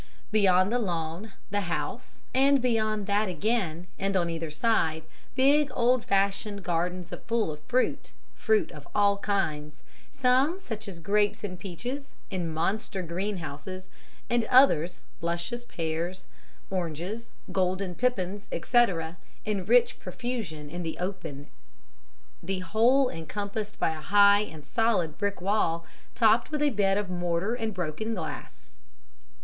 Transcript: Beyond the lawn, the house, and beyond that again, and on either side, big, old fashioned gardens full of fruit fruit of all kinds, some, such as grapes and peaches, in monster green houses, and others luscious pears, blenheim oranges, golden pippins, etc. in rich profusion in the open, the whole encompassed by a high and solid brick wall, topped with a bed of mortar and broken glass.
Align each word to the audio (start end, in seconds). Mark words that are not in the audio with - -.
Beyond 0.31 0.71
the 0.71 0.79
lawn, 0.79 1.33
the 1.51 1.61
house, 1.61 2.23
and 2.33 2.59
beyond 2.59 3.05
that 3.05 3.29
again, 3.29 3.85
and 3.99 4.17
on 4.17 4.31
either 4.31 4.49
side, 4.49 5.03
big, 5.35 5.69
old 5.75 6.05
fashioned 6.05 6.63
gardens 6.63 7.13
full 7.27 7.51
of 7.51 7.59
fruit 7.67 8.11
fruit 8.33 8.71
of 8.71 8.87
all 8.95 9.17
kinds, 9.17 9.83
some, 10.11 10.57
such 10.57 10.87
as 10.87 10.99
grapes 10.99 11.43
and 11.43 11.59
peaches, 11.59 12.15
in 12.31 12.51
monster 12.51 13.03
green 13.03 13.37
houses, 13.37 13.89
and 14.27 14.45
others 14.45 15.01
luscious 15.21 15.65
pears, 15.65 16.25
blenheim 16.69 16.81
oranges, 16.81 17.29
golden 17.51 17.93
pippins, 17.93 18.49
etc. 18.51 19.17
in 19.45 19.67
rich 19.67 19.99
profusion 19.99 20.67
in 20.67 20.81
the 20.81 20.97
open, 20.97 21.45
the 22.41 22.61
whole 22.61 23.07
encompassed 23.07 23.77
by 23.77 23.91
a 23.91 24.01
high 24.01 24.41
and 24.41 24.65
solid 24.65 25.19
brick 25.19 25.39
wall, 25.41 25.85
topped 26.15 26.49
with 26.49 26.63
a 26.63 26.71
bed 26.71 26.97
of 26.97 27.07
mortar 27.11 27.53
and 27.53 27.75
broken 27.75 28.15
glass. 28.15 28.71